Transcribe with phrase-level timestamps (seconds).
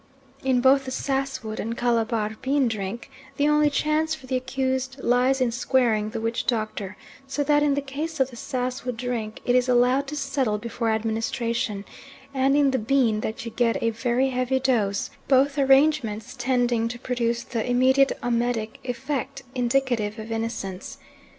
[0.43, 4.97] In both the sass wood and Calabar bean drink the only chance for the accused
[4.97, 8.97] lies in squaring the witch doctor, so that in the case of the sass wood
[8.97, 11.85] drink it is allowed to settle before administration,
[12.33, 16.97] and in the bean that you get a very heavy dose, both arrangements tending to
[16.97, 20.97] produce the immediate emetic effect indicative of innocence.